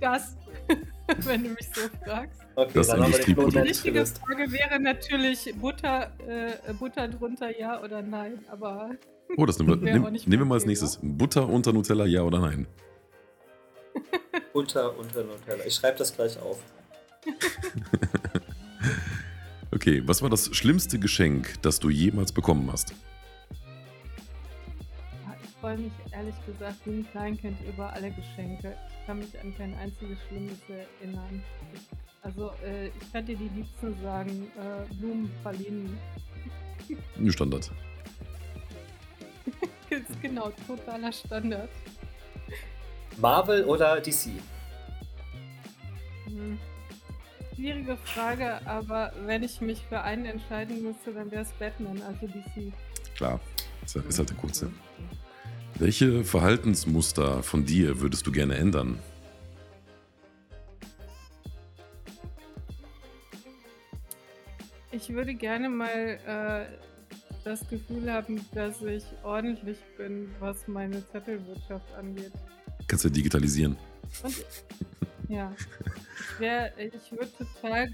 [0.00, 0.36] das,
[1.24, 2.40] wenn du mich so fragst.
[2.56, 7.58] Okay, das dann haben wir den Die richtige Frage wäre natürlich Butter, äh, Butter drunter,
[7.58, 8.44] ja oder nein.
[8.50, 8.90] Aber
[9.36, 10.98] oh, das nehmen wir, nehm, nehmen wir mal als nächstes.
[11.02, 12.66] Butter unter Nutella, ja oder nein?
[14.56, 15.66] Butter unter Nutella.
[15.66, 16.62] Ich schreibe das gleich auf.
[19.70, 22.94] okay, was war das schlimmste Geschenk, das du jemals bekommen hast?
[25.44, 28.74] Ich freue mich ehrlich gesagt wie ein Kleinkind über alle Geschenke.
[28.88, 31.42] Ich kann mich an kein einziges Schlimmes erinnern.
[32.22, 35.98] Also, äh, ich kann dir die liebsten sagen: äh, Blumen, Pralinen.
[37.28, 37.70] Standard.
[40.22, 41.68] genau, totaler Standard.
[43.16, 44.30] Marvel oder DC?
[46.26, 46.58] Hm.
[47.54, 52.26] Schwierige Frage, aber wenn ich mich für einen entscheiden müsste, dann wäre es Batman, also
[52.26, 52.72] DC.
[53.16, 53.40] Klar,
[53.84, 54.70] ist halt der kurze.
[55.78, 58.98] Welche Verhaltensmuster von dir würdest du gerne ändern?
[64.90, 66.64] Ich würde gerne mal äh,
[67.44, 72.32] das Gefühl haben, dass ich ordentlich bin, was meine Zettelwirtschaft angeht.
[72.86, 73.76] Kannst du digitalisieren.
[74.22, 74.44] Und,
[75.28, 75.52] ja.
[76.18, 77.88] Ich, wär, ich würde total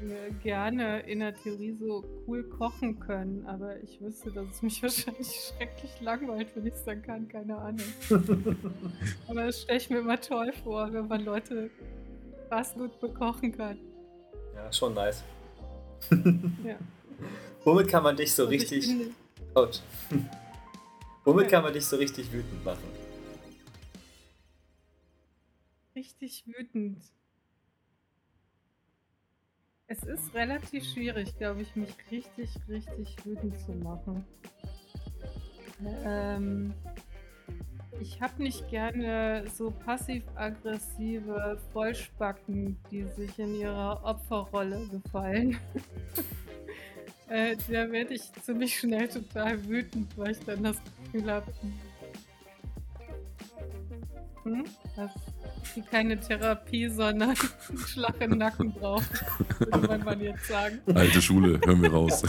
[0.00, 4.82] äh, gerne in der Theorie so cool kochen können, aber ich wüsste, dass es mich
[4.82, 7.86] wahrscheinlich schrecklich langweilt, wenn ich es dann kann, keine Ahnung.
[9.28, 11.70] aber das stelle ich mir immer toll vor, wenn man Leute
[12.48, 13.78] was gut bekochen kann.
[14.54, 15.22] Ja, schon nice.
[16.64, 16.76] ja.
[17.64, 18.88] Womit kann man dich so Also ich richtig.
[21.24, 22.97] Womit kann man dich so richtig wütend machen?
[25.98, 27.02] Richtig wütend.
[29.88, 34.24] Es ist relativ schwierig, glaube ich, mich richtig, richtig wütend zu machen.
[36.04, 36.72] Ähm,
[38.00, 45.58] ich habe nicht gerne so passiv-aggressive Vollspacken, die sich in ihrer Opferrolle gefallen.
[47.28, 51.52] äh, da werde ich ziemlich schnell total wütend, weil ich dann das Gefühl habe,
[54.44, 55.12] hm, dass
[55.74, 59.10] die keine Therapie, sondern einen Schlag im Nacken braucht,
[59.58, 60.80] würde man jetzt sagen.
[60.94, 62.22] Alte Schule, hören wir raus.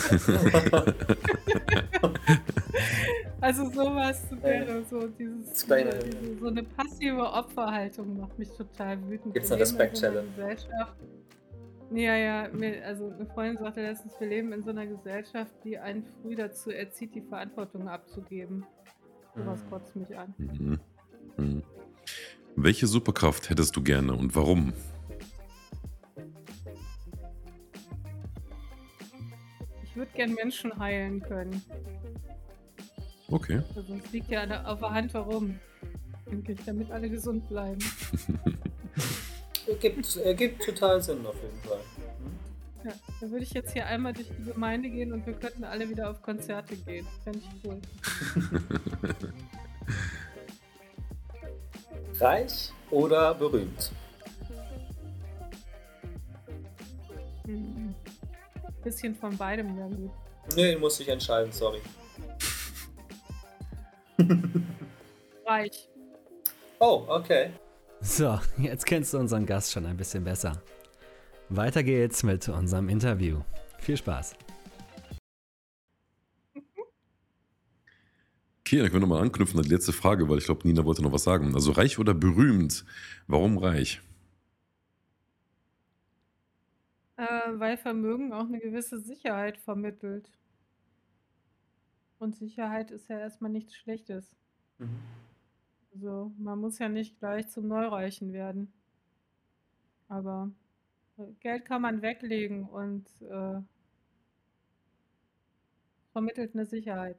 [3.41, 9.02] Also sowas wäre so dieses Das kleine- diese, so eine passive Opferhaltung macht mich total
[9.10, 9.34] wütend.
[9.34, 9.63] Gibt's eine?
[10.36, 10.95] Gesellschaft.
[11.91, 15.78] Ja, ja, mir, also eine Freundin sagte letztens, wir leben in so einer Gesellschaft, die
[15.80, 18.65] einen früh dazu erzieht, die Verantwortung abzugeben.
[19.36, 19.69] Sowas Mhm.
[19.69, 20.34] kotzt mich an.
[20.38, 20.80] Mhm.
[21.38, 21.63] Mhm.
[22.62, 24.74] Welche Superkraft hättest du gerne und warum?
[29.82, 31.63] Ich würde gern Menschen heilen können.
[33.30, 33.62] Okay.
[33.78, 35.58] Also es liegt ja auf der Hand herum,
[36.30, 37.80] denke ich, damit alle gesund bleiben.
[39.67, 41.80] Ergibt, ergibt total Sinn auf jeden Fall.
[42.84, 42.91] Ja,
[43.22, 46.10] dann würde ich jetzt hier einmal durch die Gemeinde gehen und wir könnten alle wieder
[46.10, 47.08] auf Konzerte gehen.
[47.24, 47.80] Fände ich cool.
[52.20, 53.92] Reich oder berühmt?
[57.46, 57.96] Mhm.
[58.84, 60.12] Bisschen von beidem gut.
[60.56, 61.82] Nee, muss ich entscheiden, sorry.
[65.46, 65.90] Reich.
[66.80, 67.52] Oh, okay.
[68.02, 70.62] So, jetzt kennst du unseren Gast schon ein bisschen besser.
[71.50, 73.42] Weiter geht's mit unserem Interview.
[73.80, 74.36] Viel Spaß.
[78.70, 81.02] Okay, dann können wir nochmal anknüpfen an die letzte Frage, weil ich glaube, Nina wollte
[81.02, 81.56] noch was sagen.
[81.56, 82.86] Also reich oder berühmt?
[83.26, 84.00] Warum reich?
[87.18, 90.30] Äh, weil Vermögen auch eine gewisse Sicherheit vermittelt.
[92.20, 94.36] Und Sicherheit ist ja erstmal nichts Schlechtes.
[94.78, 95.00] Mhm.
[95.96, 98.72] Also man muss ja nicht gleich zum Neureichen werden.
[100.10, 100.52] Aber
[101.18, 103.62] äh, Geld kann man weglegen und äh,
[106.12, 107.18] vermittelt eine Sicherheit.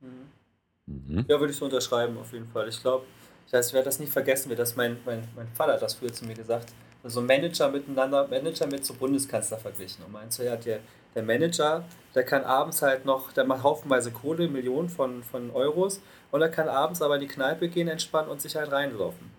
[0.00, 0.45] Mhm.
[0.86, 1.24] Mhm.
[1.28, 2.68] Ja, würde ich so unterschreiben, auf jeden Fall.
[2.68, 3.04] Ich glaube,
[3.46, 5.94] ich weiß, ich werde das nie vergessen, wie das mein, mein, mein Vater hat das
[5.94, 6.72] früher zu mir gesagt.
[7.02, 10.04] Also Manager miteinander, Manager mit so Bundeskanzler verglichen.
[10.04, 10.80] Und meinst du, ja, der,
[11.14, 16.00] der Manager, der kann abends halt noch, der macht haufenweise Kohle, Millionen von, von Euros,
[16.32, 19.30] und er kann abends aber in die Kneipe gehen, entspannen und sich halt reinlaufen.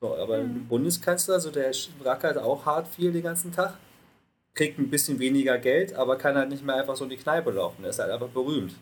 [0.00, 0.44] So, aber Mhm.
[0.44, 1.70] ein Bundeskanzler, so der
[2.02, 3.74] rackert auch hart viel den ganzen Tag,
[4.54, 7.50] kriegt ein bisschen weniger Geld, aber kann halt nicht mehr einfach so in die Kneipe
[7.50, 7.84] laufen.
[7.84, 8.74] Er ist halt einfach berühmt.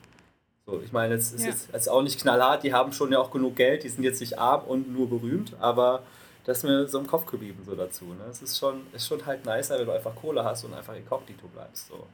[0.67, 1.53] So, ich meine, es ist Ja.
[1.73, 4.39] jetzt auch nicht knallhart, die haben schon ja auch genug Geld, die sind jetzt nicht
[4.39, 6.03] arm und nur berühmt, aber
[6.45, 8.05] das ist mir so im Kopf geblieben so dazu.
[8.07, 8.25] Ne?
[8.31, 11.49] Es ist schon, ist schon halt nicer, wenn du einfach Kohle hast und einfach inkognito
[11.49, 11.89] bleibst.
[11.89, 12.07] So.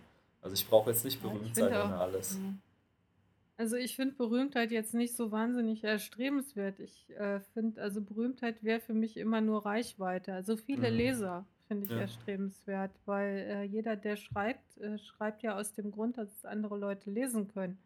[0.43, 2.39] Also ich brauche jetzt nicht berühmt sein ohne auch- alles.
[3.59, 6.79] Also ich finde Berühmtheit jetzt nicht so wahnsinnig erstrebenswert.
[6.79, 10.35] Ich äh, finde, also Berühmtheit wäre für mich immer nur Reichweite.
[10.35, 10.97] Also viele Mhm.
[10.97, 12.01] Leser finde ich Ja.
[12.01, 16.77] erstrebenswert, weil äh, jeder, der schreibt, äh, schreibt ja aus dem Grund, dass es andere
[16.77, 17.79] Leute lesen können.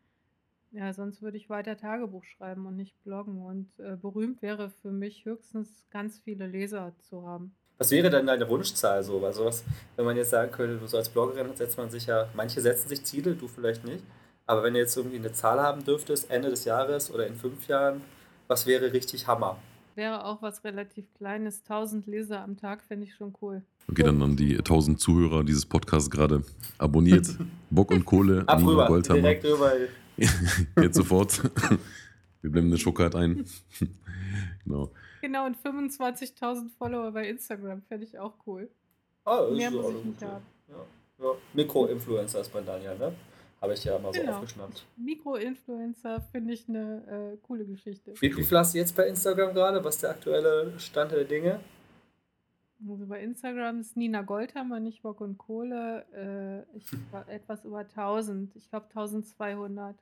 [0.72, 3.42] Ja, sonst würde ich weiter Tagebuch schreiben und nicht bloggen.
[3.42, 7.54] Und äh, berühmt wäre für mich höchstens ganz viele Leser zu haben.
[7.78, 9.24] Was wäre denn deine Wunschzahl so?
[9.24, 9.64] Also was,
[9.96, 12.88] wenn man jetzt sagen könnte, du so als Bloggerin setzt man sich ja, manche setzen
[12.88, 14.04] sich Ziele, du vielleicht nicht.
[14.46, 17.66] Aber wenn du jetzt irgendwie eine Zahl haben dürftest, Ende des Jahres oder in fünf
[17.68, 18.02] Jahren,
[18.48, 19.56] was wäre richtig Hammer?
[19.94, 21.62] Wäre auch was relativ Kleines.
[21.62, 23.62] 1000 Leser am Tag fände ich schon cool.
[23.88, 26.42] Okay, dann an die 1000 Zuhörer dieses Podcasts gerade
[26.78, 27.28] abonniert.
[27.70, 29.20] Bock und Kohle, Ab Nina rüber, Goldhammer.
[29.20, 29.72] direkt rüber.
[30.80, 31.42] Jetzt sofort.
[32.42, 33.44] Wir blenden den Schuckart ein.
[34.64, 34.90] genau.
[35.20, 38.70] Genau, und 25.000 Follower bei Instagram fände ich auch cool.
[39.24, 40.44] Ah, das Mehr ist muss auch ich eine nicht haben.
[40.68, 41.24] Ja.
[41.24, 41.32] Ja.
[41.52, 43.12] Mikro-Influencer ist dann ja, ne?
[43.60, 44.32] Habe ich ja mal so Genau.
[44.36, 44.86] aufgeschnappt.
[44.96, 48.14] Mikro-Influencer finde ich eine äh, coole Geschichte.
[48.18, 49.84] Wie, wie viel hast du jetzt bei Instagram gerade?
[49.84, 51.60] Was ist der aktuelle Stand der Dinge?
[52.88, 56.06] Also bei Instagram ist Nina Goldhammer, nicht Bock und Kohle.
[56.72, 58.56] Äh, ich war etwas über 1000.
[58.56, 59.94] Ich glaube 1200.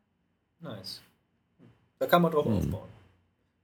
[0.61, 1.01] Nice.
[1.99, 2.53] Da kann man drauf Mhm.
[2.53, 2.89] aufbauen.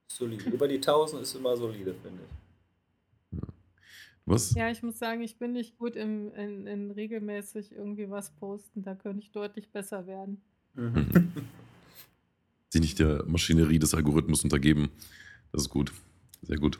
[0.08, 0.48] Solide.
[0.50, 3.38] Über die 1000 ist immer solide, finde ich.
[4.26, 4.54] Was?
[4.54, 8.82] Ja, ich muss sagen, ich bin nicht gut im, in, in regelmäßig irgendwie was posten.
[8.82, 10.40] Da könnte ich deutlich besser werden.
[10.74, 11.32] Mhm.
[12.70, 14.88] sich nicht der Maschinerie des Algorithmus untergeben.
[15.52, 15.92] Das ist gut.
[16.42, 16.78] Sehr gut.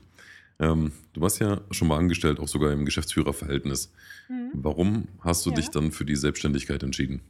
[0.58, 3.92] Ähm, du warst ja schon mal angestellt, auch sogar im Geschäftsführerverhältnis.
[4.28, 4.50] Mhm.
[4.54, 5.56] Warum hast du Ja.
[5.56, 7.20] dich dann für die Selbstständigkeit entschieden?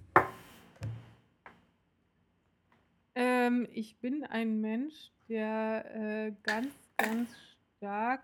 [3.73, 7.29] Ich bin ein Mensch, der äh, ganz, ganz
[7.77, 8.23] stark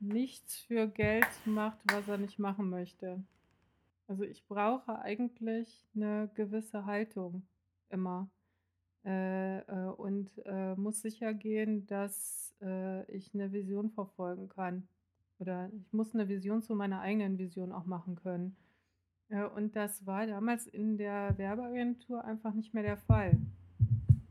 [0.00, 3.22] nichts für Geld macht, was er nicht machen möchte.
[4.06, 7.42] Also ich brauche eigentlich eine gewisse Haltung
[7.90, 8.30] immer.
[9.04, 14.88] Äh, äh, und äh, muss sicher gehen, dass äh, ich eine Vision verfolgen kann.
[15.38, 18.56] Oder ich muss eine Vision zu meiner eigenen Vision auch machen können.
[19.28, 23.38] Äh, und das war damals in der Werbeagentur einfach nicht mehr der Fall.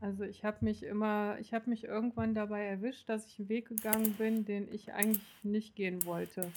[0.00, 3.68] Also ich habe mich immer, ich habe mich irgendwann dabei erwischt, dass ich einen Weg
[3.68, 6.52] gegangen bin, den ich eigentlich nicht gehen wollte.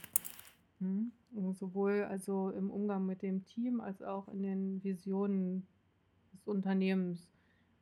[0.80, 1.12] Hm?
[1.54, 5.66] Sowohl also im Umgang mit dem Team als auch in den Visionen
[6.34, 7.30] des Unternehmens.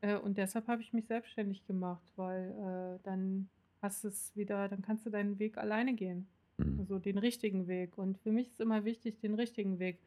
[0.02, 3.50] Äh, und deshalb habe ich mich selbstständig gemacht, weil äh, dann
[3.82, 6.28] hast es wieder, dann kannst du deinen Weg alleine gehen.
[6.58, 6.80] Mhm.
[6.80, 7.98] Also den richtigen Weg.
[7.98, 10.00] Und für mich ist immer wichtig, den richtigen Weg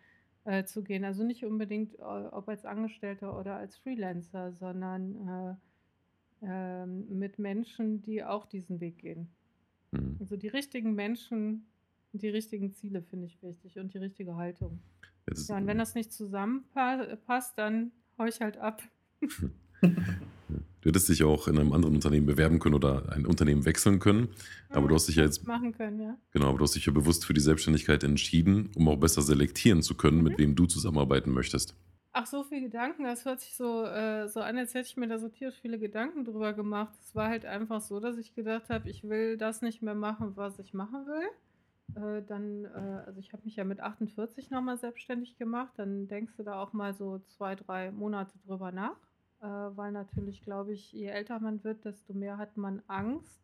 [0.44, 1.04] äh, zu gehen.
[1.04, 5.56] Also nicht unbedingt, äh, ob als Angestellter oder als Freelancer, sondern
[6.42, 9.28] äh, ähm, mit Menschen, die auch diesen Weg gehen.
[9.92, 10.16] Mhm.
[10.20, 11.66] Also die richtigen Menschen,
[12.12, 14.80] die richtigen Ziele finde ich wichtig und die richtige Haltung.
[15.02, 18.82] Ja, das- Ja, und wenn das nicht zusammenpasst, dann hau ich halt ab.
[20.82, 24.28] Du hättest dich auch in einem anderen Unternehmen bewerben können oder ein Unternehmen wechseln können.
[24.70, 26.18] Aber du hast dich ja jetzt, machen können, ja.
[26.32, 29.82] genau, aber du hast dich ja bewusst für die Selbstständigkeit entschieden, um auch besser selektieren
[29.82, 30.24] zu können, Mhm.
[30.24, 31.74] mit wem du zusammenarbeiten möchtest.
[32.14, 35.08] Ach, so viele Gedanken, das hört sich so, äh, so an, als hätte ich mir
[35.08, 36.92] da so tierisch viele Gedanken drüber gemacht.
[37.02, 40.32] Es war halt einfach so, dass ich gedacht habe, ich will das nicht mehr machen,
[40.36, 41.28] was ich machen will.
[41.94, 45.72] Äh, dann, äh, also ich habe mich ja mit 48 nochmal selbstständig gemacht.
[45.76, 48.96] Dann denkst du da auch mal so zwei, drei Monate drüber nach.
[49.42, 53.42] Äh, weil natürlich, glaube ich, je älter man wird, desto mehr hat man Angst,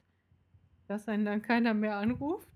[0.86, 2.48] dass einen dann keiner mehr anruft.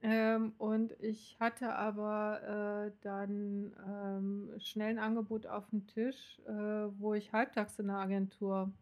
[0.00, 6.52] Ähm, und ich hatte aber äh, dann ähm, schnell ein Angebot auf dem Tisch, äh,
[6.52, 8.72] wo ich halbtags in der Agentur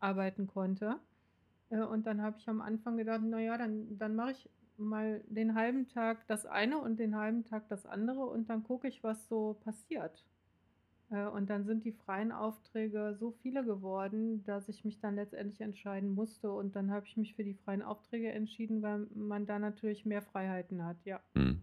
[0.00, 0.96] arbeiten konnte.
[1.70, 5.54] Äh, und dann habe ich am Anfang gedacht, naja, dann, dann mache ich mal den
[5.54, 9.28] halben Tag das eine und den halben Tag das andere und dann gucke ich, was
[9.28, 10.24] so passiert.
[11.10, 15.60] Äh, Und dann sind die freien Aufträge so viele geworden, dass ich mich dann letztendlich
[15.60, 16.50] entscheiden musste.
[16.50, 20.22] Und dann habe ich mich für die freien Aufträge entschieden, weil man da natürlich mehr
[20.22, 21.20] Freiheiten hat, ja.
[21.34, 21.60] Mhm.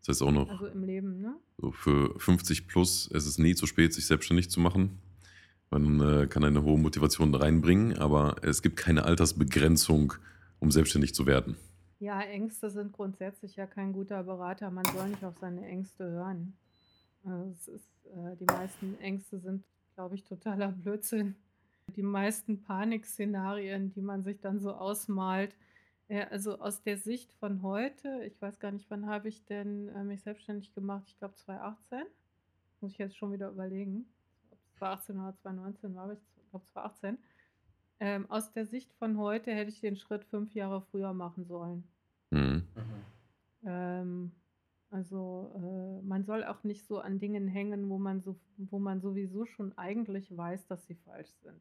[0.00, 1.36] Das heißt auch noch, Also im Leben, ne?
[1.58, 4.98] so für 50 plus, es ist nie zu spät, sich selbstständig zu machen.
[5.70, 10.14] Man äh, kann eine hohe Motivation reinbringen, aber es gibt keine Altersbegrenzung,
[10.60, 11.56] um selbstständig zu werden.
[12.00, 14.70] Ja, Ängste sind grundsätzlich ja kein guter Berater.
[14.70, 16.54] Man soll nicht auf seine Ängste hören.
[17.24, 21.36] Also es ist, äh, die meisten Ängste sind, glaube ich, totaler Blödsinn.
[21.96, 25.54] Die meisten Panikszenarien, die man sich dann so ausmalt,
[26.08, 29.88] äh, also aus der Sicht von heute, ich weiß gar nicht, wann habe ich denn
[29.88, 31.04] äh, mich selbstständig gemacht?
[31.06, 32.02] Ich glaube 2018.
[32.80, 34.06] Muss ich jetzt schon wieder überlegen.
[34.50, 37.18] Ob es 2018 oder 2019 war, aber ich glaube 2018.
[38.00, 41.84] Ähm, aus der Sicht von heute hätte ich den Schritt fünf Jahre früher machen sollen.
[42.30, 42.62] Mhm.
[42.74, 43.04] Mhm.
[43.64, 44.32] Ähm,
[44.90, 49.00] also äh, man soll auch nicht so an Dingen hängen, wo man so, wo man
[49.00, 51.60] sowieso schon eigentlich weiß, dass sie falsch sind.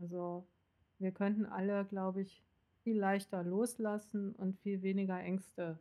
[0.00, 0.46] Also
[0.98, 2.42] wir könnten alle, glaube ich,
[2.82, 5.78] viel leichter loslassen und viel weniger Ängste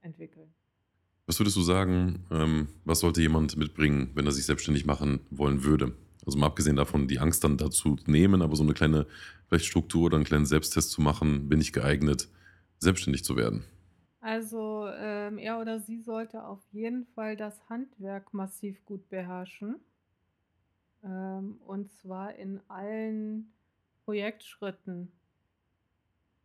[0.00, 0.52] entwickeln.
[1.26, 5.62] Was würdest du sagen, ähm, was sollte jemand mitbringen, wenn er sich selbstständig machen wollen
[5.64, 5.94] würde?
[6.26, 9.06] Also mal abgesehen davon, die Angst dann dazu nehmen, aber so eine kleine
[9.48, 12.28] vielleicht Struktur oder einen kleinen Selbsttest zu machen, bin ich geeignet,
[12.78, 13.64] selbstständig zu werden?
[14.20, 19.76] Also ähm, er oder sie sollte auf jeden Fall das Handwerk massiv gut beherrschen.
[21.02, 23.50] Ähm, und zwar in allen
[24.04, 25.10] Projektschritten.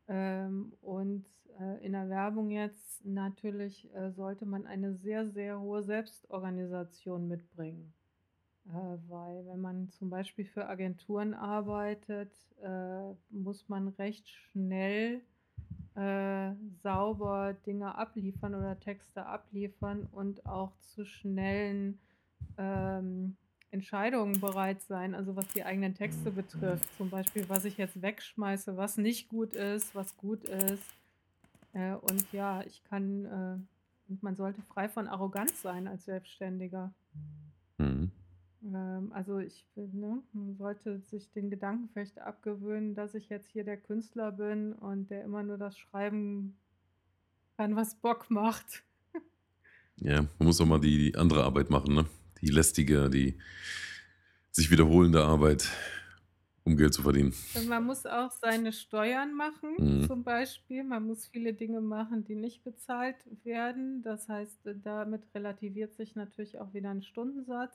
[0.07, 1.25] Ähm, und
[1.59, 7.93] äh, in der Werbung jetzt natürlich äh, sollte man eine sehr, sehr hohe Selbstorganisation mitbringen.
[8.67, 12.31] Äh, weil wenn man zum Beispiel für Agenturen arbeitet,
[12.63, 15.21] äh, muss man recht schnell
[15.95, 16.51] äh,
[16.83, 21.99] sauber Dinge abliefern oder Texte abliefern und auch zu schnellen
[22.57, 23.37] ähm,
[23.71, 26.87] Entscheidungen bereit sein, also was die eigenen Texte betrifft.
[26.97, 30.83] Zum Beispiel, was ich jetzt wegschmeiße, was nicht gut ist, was gut ist.
[31.73, 36.93] Äh, und ja, ich kann, äh, und man sollte frei von Arroganz sein als Selbstständiger.
[37.77, 38.11] Mhm.
[38.65, 43.63] Ähm, also ich finde, man sollte sich den Gedanken vielleicht abgewöhnen, dass ich jetzt hier
[43.63, 46.57] der Künstler bin und der immer nur das schreiben
[47.57, 48.83] kann, was Bock macht.
[49.97, 52.05] Ja, man muss auch mal die, die andere Arbeit machen, ne?
[52.41, 53.39] Die lästige, die
[54.51, 55.69] sich wiederholende Arbeit,
[56.63, 57.33] um Geld zu verdienen.
[57.67, 60.07] Man muss auch seine Steuern machen, Mhm.
[60.07, 60.83] zum Beispiel.
[60.83, 64.01] Man muss viele Dinge machen, die nicht bezahlt werden.
[64.01, 67.73] Das heißt, damit relativiert sich natürlich auch wieder ein Stundensatz.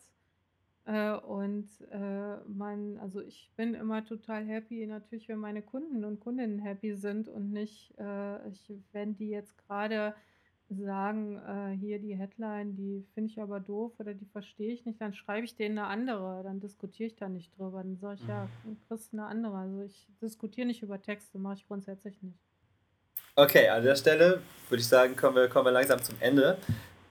[0.87, 6.21] Äh, und äh, man, also ich bin immer total happy, natürlich, wenn meine Kunden und
[6.21, 10.15] Kundinnen happy sind und nicht, äh, ich, wenn die jetzt gerade
[10.71, 15.01] sagen, äh, hier die Headline, die finde ich aber doof oder die verstehe ich nicht,
[15.01, 17.83] dann schreibe ich denen eine andere, dann diskutiere ich da nicht drüber.
[17.83, 19.57] Dann sage ich, ja, du kriegst eine andere.
[19.57, 22.39] Also ich diskutiere nicht über Texte, mache ich grundsätzlich nicht.
[23.35, 26.59] Okay, an der Stelle würde ich sagen, kommen wir, kommen wir langsam zum Ende.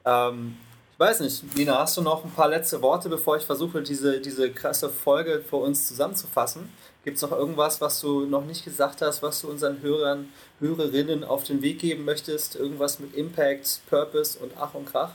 [0.05, 0.57] Ähm,
[0.99, 4.51] weiß nicht, Nina, hast du noch ein paar letzte Worte, bevor ich versuche, diese, diese
[4.51, 6.69] krasse Folge für uns zusammenzufassen?
[7.05, 10.27] Gibt es noch irgendwas, was du noch nicht gesagt hast, was du unseren Hörern,
[10.59, 12.57] Hörerinnen auf den Weg geben möchtest?
[12.57, 15.13] Irgendwas mit Impact, Purpose und Ach und Krach?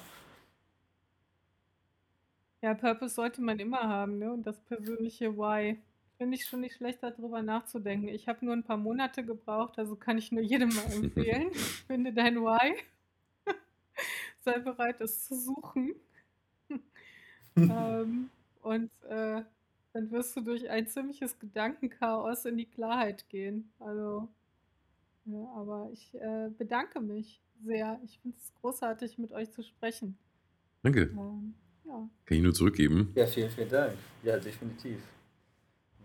[2.63, 4.33] Ja, Purpose sollte man immer haben, ne?
[4.33, 5.79] Und das persönliche Why.
[6.17, 8.09] Finde ich schon nicht schlecht, darüber nachzudenken.
[8.09, 11.53] Ich habe nur ein paar Monate gebraucht, also kann ich nur jedem mal empfehlen.
[11.87, 12.75] Finde dein Why.
[14.45, 15.95] Sei bereit, es zu suchen.
[17.57, 18.31] ähm,
[18.63, 19.43] und äh,
[19.93, 23.73] dann wirst du durch ein ziemliches Gedankenchaos in die Klarheit gehen.
[23.79, 24.29] Also,
[25.25, 27.99] ja, aber ich äh, bedanke mich sehr.
[28.05, 30.19] Ich finde es großartig, mit euch zu sprechen.
[30.83, 31.03] Danke.
[31.03, 31.55] Ähm,
[31.87, 32.09] ja.
[32.27, 33.13] Kann ich nur zurückgeben.
[33.15, 33.95] Ja, vielen, vielen Dank.
[34.23, 34.99] Ja, definitiv.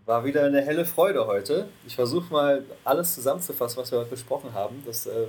[0.06, 1.68] War wieder eine helle Freude heute.
[1.86, 4.82] Ich versuche mal alles zusammenzufassen, was wir heute besprochen haben.
[4.86, 5.26] Das äh,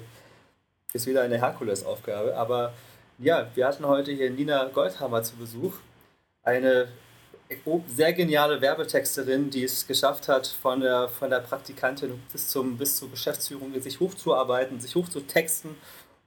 [0.94, 2.38] ist wieder eine Herkulesaufgabe.
[2.38, 2.74] Aber
[3.22, 5.74] ja, wir hatten heute hier Nina Goldhammer zu Besuch.
[6.44, 6.88] Eine
[7.88, 12.98] sehr geniale Werbetexterin, die es geschafft hat, von der, von der Praktikantin bis, zum, bis
[12.98, 15.76] zur Geschäftsführung sich hochzuarbeiten, sich hochzutexten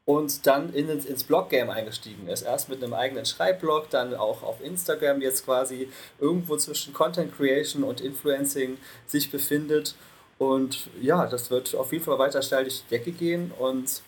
[0.05, 2.42] und dann in, ins Blog-Game eingestiegen ist.
[2.42, 5.88] Erst mit einem eigenen Schreibblog, dann auch auf Instagram jetzt quasi
[6.20, 8.76] irgendwo zwischen Content Creation und Influencing
[9.07, 9.95] sich befindet.
[10.36, 13.51] Und ja, das wird auf jeden Fall weiter steil durch die Decke gehen.
[13.59, 14.03] Und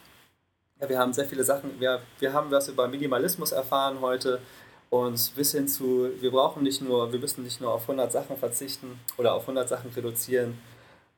[0.81, 4.41] ja, wir haben sehr viele Sachen, wir, wir haben was über Minimalismus erfahren heute.
[4.89, 8.37] Und bis hin zu, wir brauchen nicht nur, wir müssen nicht nur auf 100 Sachen
[8.37, 10.59] verzichten oder auf 100 Sachen reduzieren.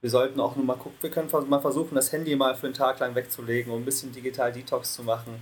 [0.00, 2.74] Wir sollten auch nur mal gucken, wir können mal versuchen, das Handy mal für einen
[2.74, 5.38] Tag lang wegzulegen, um ein bisschen digital Detox zu machen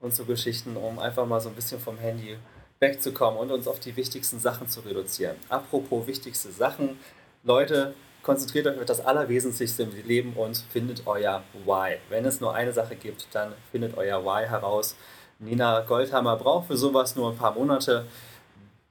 [0.00, 2.38] und so Geschichten, um einfach mal so ein bisschen vom Handy
[2.78, 5.36] wegzukommen und uns auf die wichtigsten Sachen zu reduzieren.
[5.48, 6.98] Apropos wichtigste Sachen,
[7.42, 7.94] Leute,
[8.26, 11.98] konzentriert euch auf das Allerwesentlichste im Leben und findet euer Why.
[12.08, 14.96] Wenn es nur eine Sache gibt, dann findet euer Why heraus.
[15.38, 18.04] Nina Goldhammer braucht für sowas nur ein paar Monate.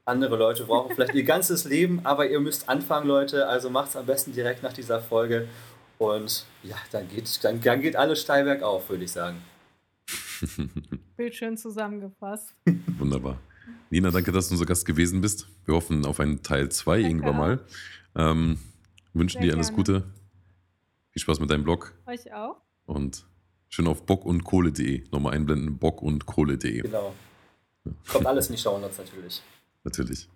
[0.05, 3.45] Andere Leute brauchen vielleicht ihr ganzes Leben, aber ihr müsst anfangen, Leute.
[3.49, 5.49] Also macht es am besten direkt nach dieser Folge.
[5.97, 9.41] Und ja, dann geht, dann, dann geht alles steil bergauf, würde ich sagen.
[11.17, 12.53] Bildschön zusammengefasst.
[12.97, 13.38] Wunderbar.
[13.89, 15.49] Nina, danke, dass du unser Gast gewesen bist.
[15.65, 17.59] Wir hoffen auf einen Teil 2 irgendwann mal.
[18.15, 18.59] Ähm,
[19.16, 19.84] wünschen Sehr dir alles gerne.
[19.84, 20.03] Gute.
[21.11, 21.93] Viel Spaß mit deinem Blog.
[22.05, 22.57] Euch auch.
[22.86, 23.26] Und
[23.76, 25.03] Schön auf bockundkohle.de.
[25.11, 26.82] Nochmal einblenden, bockundkohle.de.
[26.82, 27.13] Genau.
[28.09, 29.41] Kommt alles in die Shownotes natürlich.
[29.84, 30.30] Natürlich.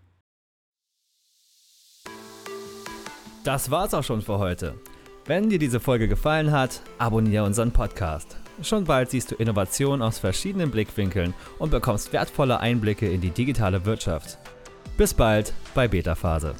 [3.45, 4.75] Das war's auch schon für heute.
[5.25, 8.36] Wenn dir diese Folge gefallen hat, abonniere unseren Podcast.
[8.61, 13.86] Schon bald siehst du Innovationen aus verschiedenen Blickwinkeln und bekommst wertvolle Einblicke in die digitale
[13.86, 14.38] Wirtschaft.
[14.97, 16.55] Bis bald bei Beta Phase.